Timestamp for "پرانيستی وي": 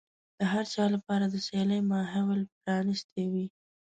2.63-3.45